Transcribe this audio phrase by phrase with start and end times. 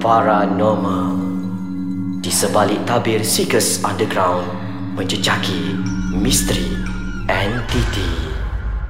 [0.00, 1.12] paranormal.
[2.24, 4.48] Di sebalik tabir Seekers Underground
[4.96, 5.76] Menjejaki
[6.16, 6.72] misteri
[7.28, 8.32] entiti.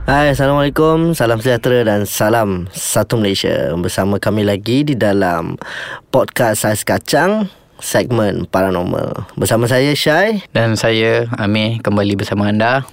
[0.07, 3.75] Hai, Assalamualaikum, salam sejahtera dan salam satu Malaysia.
[3.75, 5.59] Bersama kami lagi di dalam
[6.15, 7.51] podcast Saiz Kacang
[7.83, 9.35] Segmen Paranormal.
[9.35, 10.47] Bersama saya Syai.
[10.55, 12.87] Dan saya Amir kembali bersama anda.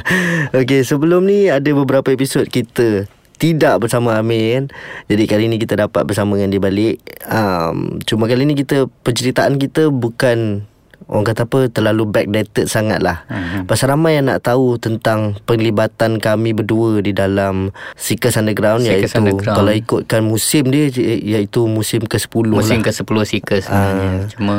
[0.58, 3.10] Okey, sebelum ni ada beberapa episod kita
[3.44, 4.72] tidak bersama Amin.
[5.12, 6.96] Jadi kali ni kita dapat bersama dengan dia balik.
[7.28, 10.64] Um, Cuma kali ni kita Penceritaan kita bukan
[11.04, 13.68] Orang kata apa Terlalu backdated sangat lah uh-huh.
[13.68, 19.20] Pasal ramai yang nak tahu Tentang penglibatan kami berdua Di dalam Seekers Underground Seekers Iaitu
[19.20, 19.56] Underground.
[19.60, 20.88] Kalau ikutkan musim dia
[21.20, 22.88] Iaitu musim ke-10 Musim lah.
[22.88, 24.32] ke-10 Seekers sebenarnya.
[24.32, 24.56] Cuma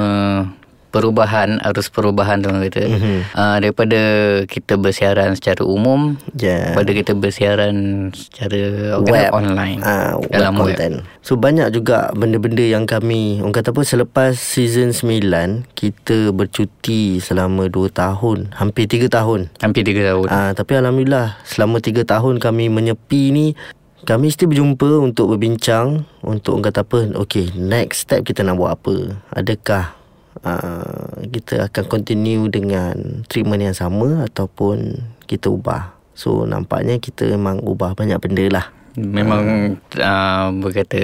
[0.96, 3.18] Perubahan Arus perubahan tu orang kata Mhm.
[3.32, 4.00] uh, Daripada
[4.48, 6.72] Kita bersiaran secara umum Yeah.
[6.72, 7.76] Pada kita bersiaran
[8.16, 10.96] Secara web online ah, Dalam web web, content.
[11.20, 17.66] So banyak juga benda-benda yang kami orang kata apa selepas season 9 kita bercuti selama
[17.66, 19.50] 2 tahun, hampir 3 tahun.
[19.58, 23.58] Hampir 3 tahun Ah tapi alhamdulillah selama 3 tahun kami menyepi ni
[24.04, 28.78] kami mesti berjumpa untuk berbincang untuk orang kata apa okay next step kita nak buat
[28.78, 29.98] apa adakah
[30.46, 30.96] uh,
[31.28, 32.94] kita akan continue dengan
[33.26, 34.94] treatment yang sama ataupun
[35.26, 40.96] kita ubah so nampaknya kita memang ubah banyak benda lah Memang uh, Berkata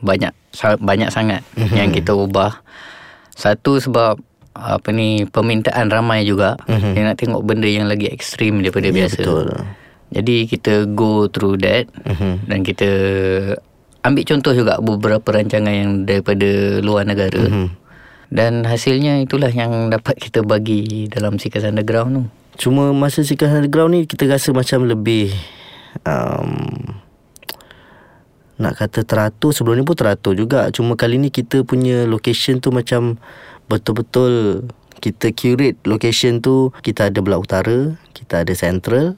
[0.00, 0.32] Banyak
[0.80, 1.76] Banyak sangat Mhm.
[1.76, 2.64] Yang kita ubah
[3.28, 4.16] Satu sebab
[4.50, 8.88] Apa ni Permintaan ramai juga Dia nak tengok benda yang lagi ekstrim Daripada.
[8.88, 9.46] Ya, biasa betul.
[10.08, 12.48] Jadi kita go through that Mhm.
[12.48, 12.88] Dan kita
[14.00, 16.48] Ambil contoh juga Beberapa rancangan yang Daripada
[16.80, 17.68] luar negara Mhm.
[18.26, 22.22] Dan hasilnya itulah yang dapat kita bagi Dalam Seekers Underground tu
[22.66, 25.30] Cuma masa Seekers Underground ni Kita rasa macam lebih
[26.02, 26.50] um,
[28.58, 32.74] Nak kata teratur Sebelum ni pun teratur juga Cuma kali ni kita punya location tu
[32.74, 33.14] macam
[33.70, 34.66] Betul-betul
[34.98, 39.14] Kita curate location tu Kita ada belah utara Kita ada central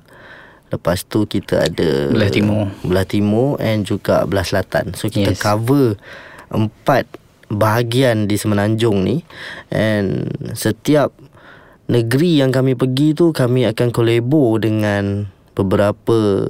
[0.68, 2.68] Lepas tu kita ada Belah timur.
[2.84, 5.32] Belah timur And juga belah selatan So kita.
[5.32, 5.40] Yes.
[5.40, 5.96] cover
[6.52, 7.08] Empat
[7.48, 9.24] bahagian di Semenanjung ni
[9.72, 11.16] And setiap
[11.88, 16.46] negeri yang kami pergi tu Kami akan kolabo dengan beberapa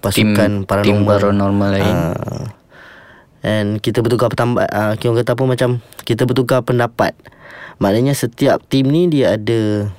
[0.00, 1.70] pasukan Tim- paranormal tim paranormal.
[1.76, 1.96] lain.
[2.16, 2.44] Ah.
[3.46, 5.70] And kita bertukar pendapat uh, Kita kata apa macam
[6.02, 7.14] Kita bertukar pendapat.
[7.82, 9.90] Maknanya setiap tim ni dia ada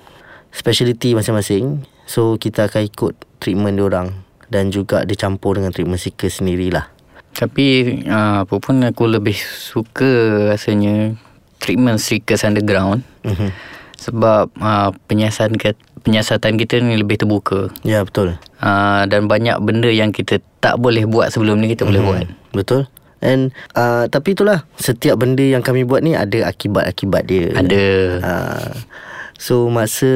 [0.50, 1.86] Speciality masing-masing.
[2.08, 6.97] So kita akan ikut treatment diorang Dan juga dicampur dengan treatment seeker sendirilah
[7.38, 7.68] Tapi
[8.10, 10.10] uh, apa pun aku lebih suka
[10.50, 11.14] rasanya
[11.62, 13.06] treatment Seekers Underground.
[13.24, 13.78] Mhm.
[13.98, 15.74] sebab uh, penyiasatan kita,
[16.06, 17.74] penyiasatan kita ni lebih terbuka.
[17.82, 18.38] Ya betul.
[18.62, 22.26] Uh, dan banyak benda yang kita tak boleh buat sebelum ni kita boleh buat.
[22.54, 22.86] Betul.
[23.18, 27.50] And uh, Tapi itulah Setiap benda yang kami buat ni Ada akibat-akibat dia.
[27.58, 27.86] Ada.
[28.22, 28.72] Uh,
[29.38, 30.10] So masa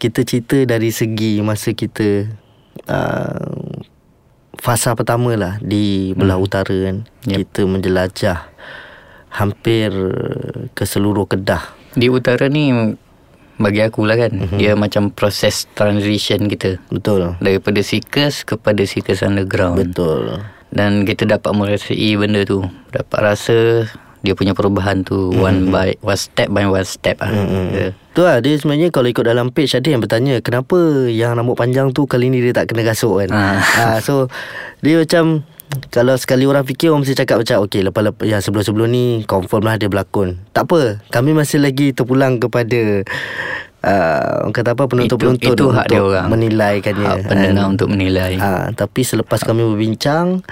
[0.00, 2.24] Kita cerita dari segi Masa kita
[2.88, 3.52] uh,
[4.58, 7.38] Fasa pertama lah Di belah utara kan Yep.
[7.40, 8.38] Kita menjelajah
[9.32, 9.90] Hampir
[10.74, 12.70] Ke seluruh Kedah di utara ni
[13.58, 14.58] bagi aku lah kan mm-hmm.
[14.60, 19.82] dia macam proses transition kita Betul daripada Seekers kepada Seekers Underground.
[19.82, 22.60] Betul Dan kita dapat merasai benda tu.
[22.92, 23.88] Dapat rasa
[24.20, 25.38] dia punya perubahan tu mm-hmm.
[25.40, 27.28] one by one step by one step ah.
[27.28, 27.94] Mm-hmm.
[28.10, 30.74] Tu lah dia sebenarnya Kalau ikut dalam page Ada yang bertanya Kenapa
[31.06, 33.62] yang rambut panjang tu Kali ni dia tak kena rasuk kan Ah.
[33.78, 34.26] ah, So
[34.80, 35.46] Dia macam
[35.88, 39.78] Kalau sekali orang fikir Orang mesti cakap macam Okay lepas-lepas Yang sebelum-sebelum ni Confirm lah
[39.78, 43.06] dia berlakon Tak apa Kami masih lagi terpulang kepada
[43.80, 46.26] uh, Orang kata apa Penonton-penonton Itu- itu hak Untuk dia orang.
[46.28, 48.34] menilaikannya Hak pendengar untuk menilai.
[48.36, 50.42] Ah, Tapi selepas kami berbincang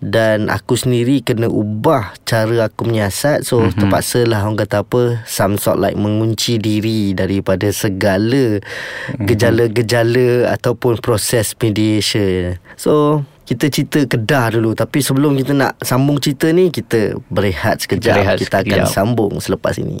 [0.00, 3.64] dan aku sendiri kena ubah cara aku menyiasat So Mhm.
[3.68, 3.78] mm-hmm.
[3.84, 8.64] terpaksa lah orang kata apa Some sort like mengunci diri daripada segala
[9.12, 9.28] Mhm.
[9.28, 16.48] gejala-gejala Ataupun proses mediation So kita cerita Kedah dulu Tapi sebelum kita nak sambung cerita
[16.48, 20.00] ni Kita berehat sekejap berehat Kita akan sambung selepas ini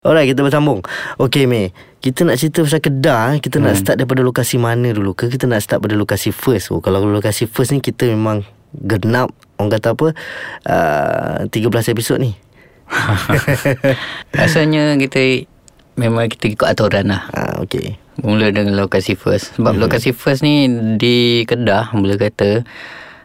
[0.00, 0.80] Alright kita bersambung
[1.20, 3.38] Okay Mei Kita nak cerita pasal Kedah eh.
[3.44, 3.64] Kita hmm.
[3.68, 7.04] nak start daripada lokasi mana dulu ke Kita nak start pada lokasi first oh, Kalau
[7.04, 8.44] lokasi first ni Kita memang
[8.76, 10.06] Genap Orang kata apa
[10.66, 12.34] uh, 13 episod ni
[14.34, 15.46] Rasanya kita
[15.94, 17.22] memang kita ikut aturan lah.
[17.30, 17.96] Ah, okay.
[18.18, 19.54] Mula dengan lokasi first.
[19.54, 19.66] Sebab Mhm.
[19.72, 19.82] mm-hmm.
[19.84, 20.66] lokasi first ni
[20.96, 22.66] di Kedah boleh kata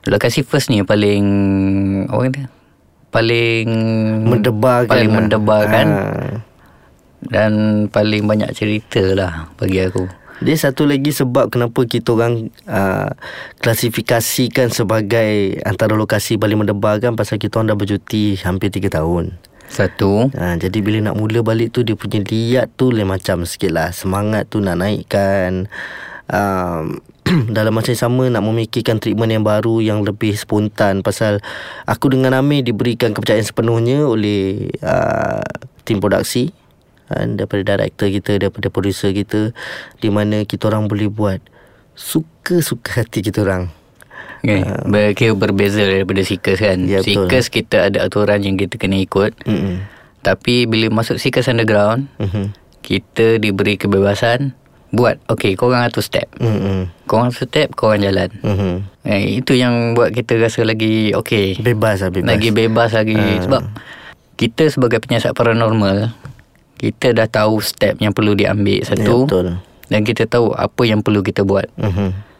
[0.05, 1.25] lokasi first ni paling
[2.07, 2.41] orang kata
[3.09, 3.67] paling
[4.23, 5.17] Mendebarkan paling lah.
[5.17, 6.35] mendebarkan Ah.
[7.25, 7.51] dan
[7.89, 10.05] paling banyak cerita lah bagi aku.
[10.39, 13.11] Dia satu lagi sebab kenapa kita orang uh,
[13.59, 19.35] klasifikasikan sebagai antara lokasi paling mendebarkan pasal kita orang dah bercuti hampir 3 tahun.
[19.69, 23.69] Satu Ha, jadi bila nak mula balik tu dia punya liat tu lain macam sikit
[23.69, 23.93] lah.
[23.93, 25.69] Semangat tu nak naikkan.
[26.25, 27.03] Um,
[27.55, 31.37] dalam masa yang sama nak memikirkan treatment yang baru yang lebih spontan pasal
[31.85, 35.45] aku dengan Amir diberikan kepercayaan sepenuhnya oleh uh,
[35.85, 36.49] tim produksi
[37.09, 39.51] uh, daripada director kita daripada producer kita
[39.97, 41.39] di mana kita orang boleh buat
[41.93, 43.67] suka-suka hati kita orang.
[44.39, 44.63] Okay.
[44.63, 47.27] Uh, Kira berbeza daripada Seekers kan Ya, betul.
[47.27, 49.83] Seekers kita ada aturan yang kita kena ikut Mm-mm.
[50.21, 52.55] Tapi bila masuk Seekers Underground Mhm.
[52.79, 54.55] Kita diberi kebebasan
[54.89, 56.87] Buat Okay korang atur step Mm-mm.
[57.03, 58.75] Korang atur step Korang jalan Mhm.
[59.03, 62.31] eh, Itu yang buat kita rasa lagi Okay Bebas lah bebas.
[62.31, 63.43] Lagi bebas lagi Ah.
[63.43, 63.61] Sebab
[64.39, 66.15] Kita sebagai penyiasat paranormal
[66.79, 69.59] Kita dah tahu step yang perlu diambil Ya, Satu betul.
[69.91, 71.67] Dan kita tahu apa yang perlu kita buat.
[71.75, 72.31] Mhm.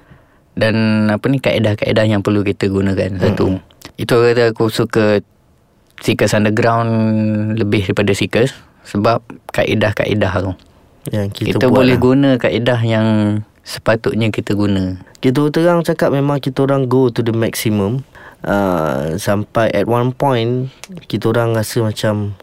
[0.60, 3.64] dan apa ni kaedah-kaedah yang perlu kita gunakan satu.
[3.96, 5.24] Itu kata aku suka
[6.04, 6.92] Seekers Underground
[7.56, 8.52] lebih daripada Seekers
[8.84, 9.24] sebab
[9.56, 10.52] kaedah-kaedah tu.
[11.16, 12.04] Yang kita, kita, boleh lah.
[12.04, 13.08] guna kaedah yang
[13.64, 15.00] sepatutnya kita guna.
[15.24, 18.04] Kita terang cakap memang kita orang go to the maximum.
[18.40, 20.72] Uh, Sampai at one point
[21.12, 22.40] Kita orang rasa macam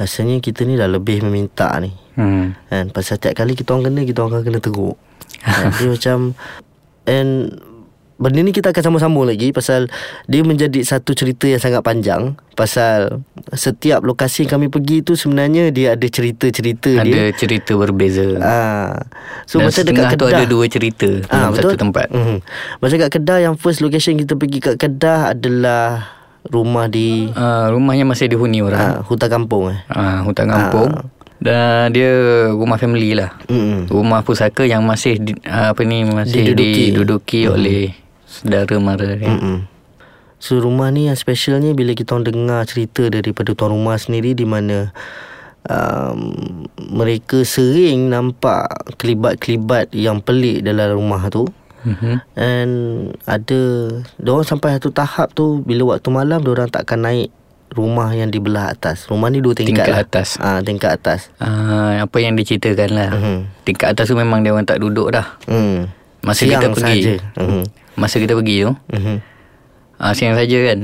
[0.00, 2.72] Rasanya kita ni dah lebih meminta ni hmm.
[2.72, 2.86] kan?
[2.88, 4.96] Pasal setiap kali kita orang kena Kita orang akan kena teruk
[5.44, 5.68] kan?
[5.76, 6.16] Dia macam
[7.04, 7.30] And
[8.20, 9.88] Benda ni kita akan sama-sama lagi Pasal
[10.28, 13.24] Dia menjadi satu cerita yang sangat panjang Pasal
[13.56, 18.92] Setiap lokasi kami pergi tu Sebenarnya dia ada cerita-cerita dia ada cerita berbeza Ah,
[19.48, 21.72] so dan macam setengah dekat tu ada dua cerita Ah, dalam betul.
[21.72, 22.38] satu tempat Mm-hmm.
[22.84, 28.08] Macam kat Kedah yang first location kita pergi kat Kedah adalah rumah di uh, rumahnya
[28.08, 29.80] masih dihuni orang uh, hutan kampung eh.
[29.92, 31.04] uh, hutan kampung Ah.
[31.36, 32.08] dan dia
[32.48, 33.92] rumah family lah Mm-mm.
[33.92, 36.82] rumah pusaka yang masih di, ah, apa ni masih Diduduki.
[36.92, 37.92] diduduki, oleh
[38.24, 39.36] saudara mara kan.
[39.36, 39.58] Mm-mm.
[40.40, 44.48] So rumah ni yang specialnya bila kita orang dengar cerita daripada tuan rumah sendiri di
[44.48, 44.88] mana
[45.68, 48.64] um, mereka sering nampak
[48.96, 51.44] kelibat-kelibat yang pelik dalam rumah tu.
[51.82, 52.12] Mhm.
[52.34, 52.72] And
[53.24, 53.60] ada
[54.16, 57.32] Diorang sampai satu tahap tu Bila waktu malam Diorang takkan naik
[57.70, 60.02] Rumah yang di belah atas Rumah ni dua tingkat, Tingkat lah.
[60.02, 60.28] atas.
[60.36, 63.10] Ah, Tingkat atas Ah, apa yang diceritakan lah.
[63.12, 63.38] Mhm.
[63.62, 65.38] Tingkat atas tu memang dia orang tak duduk dah.
[65.46, 65.86] hmm.
[66.20, 67.00] Masa Siang kita pergi.
[67.00, 67.14] sahaja.
[67.38, 67.62] Mhm.
[67.94, 68.72] Masa kita pergi tu.
[68.90, 69.16] Mhm.
[69.96, 70.78] Ah, siang saja kan.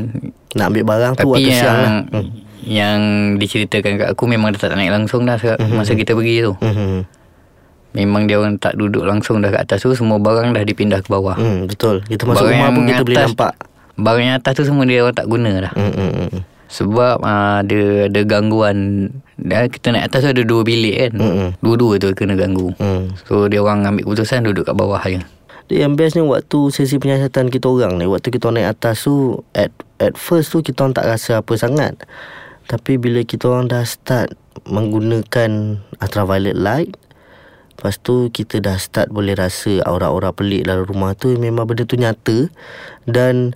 [0.55, 2.27] Nak ambil barang tu Tapi waktu yang siang lah hmm.
[2.63, 2.99] yang
[3.37, 5.73] diceritakan kat aku memang dia tak naik langsung dah Mhm.
[5.73, 6.53] masa kita pergi tu.
[6.57, 7.03] Mhm.
[7.97, 11.09] Memang dia orang tak duduk langsung dah kat atas tu semua barang dah dipindah ke
[11.09, 11.33] bawah.
[11.33, 12.05] Hmm, betul.
[12.05, 13.53] Kita masuk Barang rumah pun kita boleh atas- nampak.
[13.97, 15.73] Barang yang atas tu semua dia orang tak guna dah.
[15.73, 16.43] Hmm, hmm, hmm.
[16.67, 17.81] Sebab uh, ada
[18.13, 18.77] ada gangguan
[19.41, 21.13] dan kita naik atas tu ada dua bilik kan.
[21.17, 21.49] Mm-mm.
[21.63, 22.75] Dua-dua tu kena ganggu.
[22.77, 23.17] Hmm.
[23.25, 25.25] So dia orang ambil keputusan duduk kat bawah je.
[25.67, 29.75] Dia yang bestnya waktu sesi penyiasatan kita orang ni Waktu kita naik atas tu At
[29.99, 32.07] at first tu kita orang tak rasa apa sangat
[32.71, 34.39] Tapi bila kita orang dah start
[34.71, 36.95] Menggunakan ultraviolet light
[37.77, 42.01] Lepas tu kita dah start boleh rasa Aura-aura pelik dalam rumah tu Memang benda tu
[42.01, 42.49] nyata
[43.05, 43.53] Dan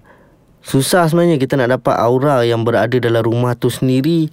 [0.60, 4.28] Susah sebenarnya kita nak dapat aura yang berada dalam rumah tu sendiri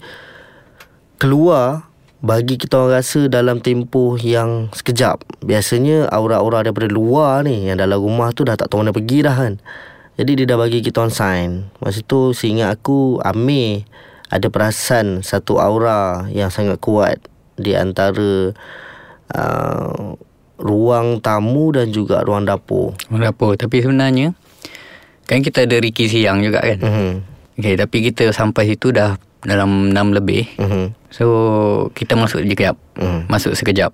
[1.18, 1.88] Keluar
[2.18, 5.22] bagi kita orang rasa dalam tempoh yang sekejap.
[5.46, 9.38] Biasanya aura-aura daripada luar ni yang dalam rumah tu dah tak tahu mana pergi dah
[9.38, 9.62] kan.
[10.18, 11.70] Jadi dia dah bagi kita on sign.
[11.78, 13.86] Masa tu seingat aku Amir
[14.34, 17.22] ada perasan satu aura yang sangat kuat
[17.54, 18.58] di antara
[19.36, 20.16] uh,
[20.58, 22.98] ruang tamu dan juga ruang dapur.
[23.10, 23.54] Orang dapur.
[23.56, 24.34] Tapi sebenarnya
[25.30, 26.80] kan kita ada Ricky siang juga kan.
[26.82, 27.12] Mhm.
[27.58, 30.46] Okay, tapi kita sampai situ dah dalam 6 lebih.
[30.62, 30.94] Mhm.
[31.10, 31.26] So
[31.94, 32.76] kita masuk sekejap.
[32.98, 33.20] Mhm.
[33.30, 33.94] Masuk sekejap.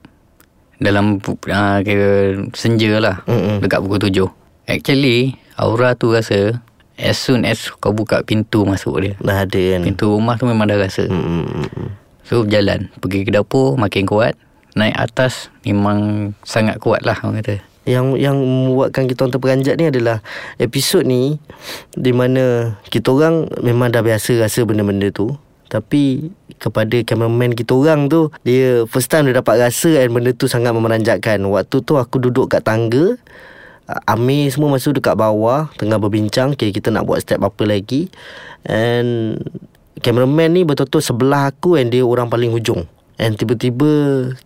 [0.84, 3.24] Dalam uh, kira senja lah.
[3.24, 3.64] Mm-mm.
[3.64, 4.28] Dekat pukul 7.
[4.68, 6.60] Actually aura tu rasa
[7.00, 9.14] as soon as kau buka pintu masuk dia.
[9.24, 9.82] Dah ada kan.
[9.84, 11.08] Pintu rumah tu memang dah rasa.
[11.08, 12.04] Mhm.
[12.24, 14.40] So berjalan Pergi ke dapur Makin kuat
[14.74, 17.62] Naik atas Memang Sangat kuat lah Orang kata.
[17.84, 20.24] Yang yang membuatkan kita orang terperanjat ni adalah
[20.56, 21.36] episod ni
[21.92, 25.36] di mana kita orang memang dah biasa rasa benda-benda tu.
[25.68, 26.32] Tapi
[26.64, 30.72] kepada cameraman kita orang tu dia first time dia dapat rasa and benda tu sangat
[30.72, 31.44] memeranjatkan.
[31.44, 33.20] Waktu tu aku duduk kat tangga
[34.08, 38.08] Amir semua masuk dekat bawah Tengah berbincang okay, Kita nak buat step apa lagi?
[38.64, 39.36] And
[40.00, 42.88] Cameraman ni betul-betul sebelah aku And dia orang paling hujung
[43.22, 43.90] And tiba-tiba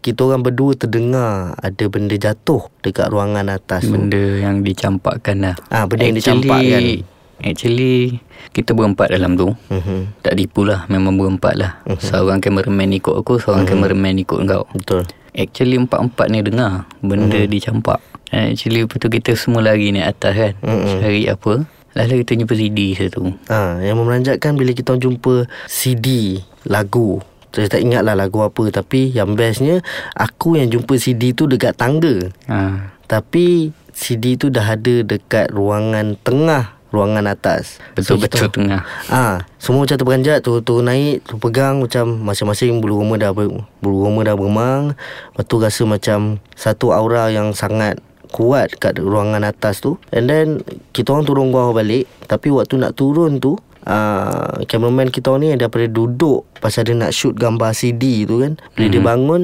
[0.03, 3.95] Kita orang berdua terdengar Ada benda jatuh Dekat ruangan atas tu.
[3.95, 5.55] Benda yang dicampakkan lah.
[5.71, 7.07] Ah, benda yang dicampakkan.
[7.39, 8.19] Actually
[8.51, 9.55] Kita berempat dalam tu.
[9.71, 10.19] Mhm.
[10.19, 11.71] Tak tipu lah Memang berempat lah.
[12.01, 14.67] Seorang cameraman ikut aku Seorang cameraman ikut kau.
[14.75, 15.07] Betul.
[15.31, 17.47] Actually empat-empat ni dengar Benda Mhm.
[17.47, 18.03] dicampak.
[18.35, 20.53] And Actually lepas tu kita semua lari naik atas kan?
[20.59, 20.99] Mhm.
[20.99, 21.53] Cari apa?
[21.95, 23.33] Lalu kita jumpa CD satu.
[23.47, 27.23] Ha, yang memeranjatkan bila kita jumpa CD lagu.
[27.49, 29.81] Saya tak ingat lah lagu apa tapi yang bestnya
[30.13, 32.29] aku yang jumpa CD tu dekat tangga.
[32.45, 32.91] ha.
[33.03, 37.83] Tapi CD tu dah ada dekat ruangan tengah ruangan atas.
[37.93, 43.01] Betul-betul kita- tengah Ah, semua macam terperanjat tu tu naik, tu pegang macam masing-masing bulu
[43.01, 43.67] roma dah bulu
[44.01, 44.95] roma dah bermang.
[45.33, 46.19] Lepas tu rasa macam
[46.53, 49.99] satu aura yang sangat kuat kat ruangan atas tu.
[50.11, 50.47] And then
[50.91, 53.55] kita orang turun bawah balik, tapi waktu nak turun tu
[53.87, 58.83] Uh, cameraman kita ni daripada duduk pasal dia nak shoot gambar CD tu kan bila
[58.83, 58.91] mm-hmm.
[58.91, 59.41] dia bangun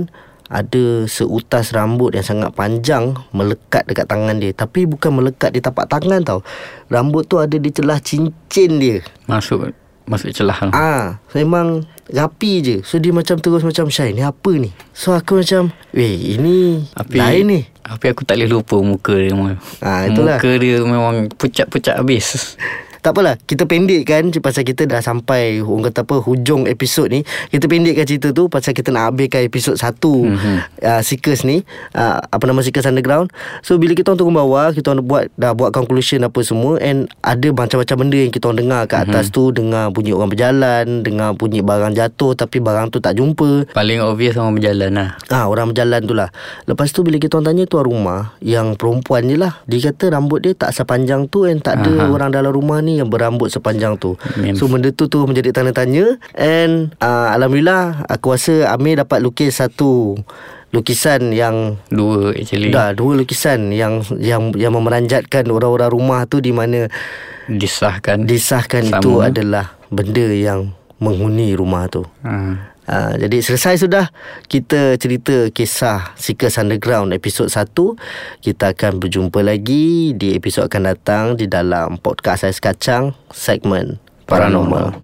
[0.52, 5.88] ada seutas rambut yang sangat panjang melekat dekat tangan dia tapi bukan melekat di tapak
[5.88, 6.40] tangan tau
[6.92, 9.00] rambut tu ada di celah cincin dia
[9.32, 9.72] Masuk
[10.04, 12.78] Masuk celah Ah, memang rapi je.
[12.84, 14.76] So dia macam terus macam Syai ni apa ni?
[14.92, 17.62] So aku macam, weh ini Tapi lain ni.
[17.80, 19.56] Tapi aku tak boleh lupa muka dia memang.
[19.80, 20.44] Ah, itulah.
[20.44, 22.60] Muka dia memang pucat-pucat habis.
[23.04, 27.28] Tak apalah, kita pendekkan pasal kita dah sampai orang kata apa hujung episod ni.
[27.52, 30.32] Kita pendekkan cerita tu pasal kita nak habiskan episod 1 Mhm.
[30.32, 30.58] mm-hmm.
[30.88, 31.68] uh, Seekers ni.
[31.92, 33.28] Uh, apa nama Seekers Underground.
[33.60, 37.12] So bila kita orang turun bawah, kita orang buat dah buat conclusion apa semua and
[37.20, 39.36] ada macam-macam benda yang kita orang dengar kat atas mm-hmm.
[39.36, 43.76] tu, dengar bunyi orang berjalan, dengar bunyi barang jatuh tapi barang tu tak jumpa.
[43.76, 45.10] Paling obvious orang berjalan lah.
[45.28, 46.30] Ah orang berjalan tu lah
[46.70, 50.46] Lepas tu bila kita orang tanya tuan rumah Yang perempuan je lah Dia kata rambut
[50.46, 52.14] dia tak sepanjang tu And tak ada Aha.
[52.14, 55.72] orang dalam rumah ni Yang berambut sepanjang tu Mem- So benda tu tu menjadi tanda
[55.72, 60.18] tanya And uh, Alhamdulillah Aku rasa Amir dapat lukis satu
[60.70, 62.70] Lukisan yang Dua actually.
[62.70, 66.90] Dah dua lukisan yang yang yang memeranjatkan orang-orang rumah tu di mana
[67.46, 68.26] Disahkan.
[68.26, 68.98] disahkan Sama.
[68.98, 72.02] itu adalah benda yang menghuni rumah tu.
[72.24, 72.73] ha.
[72.84, 74.12] Uh, jadi selesai sudah
[74.52, 77.72] kita cerita kisah Seekers Underground episod 1
[78.44, 85.00] Kita akan berjumpa lagi di episod akan datang Di dalam podcast Ais Kacang segmen Paranormal,
[85.00, 85.02] Paranormal.